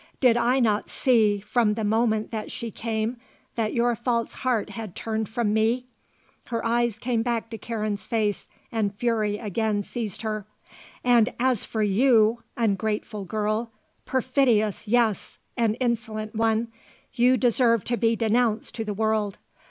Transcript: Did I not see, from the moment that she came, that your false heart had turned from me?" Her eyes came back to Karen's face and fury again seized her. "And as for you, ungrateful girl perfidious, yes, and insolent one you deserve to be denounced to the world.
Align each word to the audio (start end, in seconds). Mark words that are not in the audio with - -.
Did 0.19 0.35
I 0.35 0.59
not 0.59 0.89
see, 0.89 1.39
from 1.41 1.75
the 1.75 1.83
moment 1.83 2.31
that 2.31 2.49
she 2.51 2.71
came, 2.71 3.17
that 3.53 3.71
your 3.75 3.93
false 3.95 4.33
heart 4.33 4.71
had 4.71 4.95
turned 4.95 5.29
from 5.29 5.53
me?" 5.53 5.85
Her 6.45 6.65
eyes 6.65 6.97
came 6.97 7.21
back 7.21 7.51
to 7.51 7.59
Karen's 7.59 8.07
face 8.07 8.47
and 8.71 8.95
fury 8.95 9.37
again 9.37 9.83
seized 9.83 10.23
her. 10.23 10.47
"And 11.03 11.31
as 11.39 11.65
for 11.65 11.83
you, 11.83 12.41
ungrateful 12.57 13.25
girl 13.25 13.71
perfidious, 14.03 14.87
yes, 14.87 15.37
and 15.55 15.77
insolent 15.79 16.33
one 16.33 16.69
you 17.13 17.37
deserve 17.37 17.83
to 17.83 17.95
be 17.95 18.15
denounced 18.15 18.73
to 18.73 18.83
the 18.83 18.95
world. 18.95 19.37